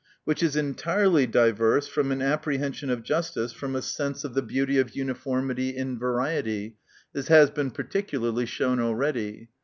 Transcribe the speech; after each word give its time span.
Which 0.23 0.41
is 0.41 0.55
entirely 0.55 1.27
diverse 1.27 1.87
from 1.87 2.11
an 2.11 2.23
apprehension 2.23 2.89
of 2.89 3.03
justice, 3.03 3.53
from 3.53 3.75
a 3.75 3.83
sense 3.83 4.23
of 4.23 4.33
the 4.33 4.41
beauty 4.41 4.79
ol 4.81 4.87
uniformity 4.87 5.77
in 5.77 5.99
variety: 5.99 6.77
as 7.13 7.27
has 7.27 7.51
been 7.51 7.69
particularly 7.69 8.47
shown 8.47 8.79
already. 8.79 9.49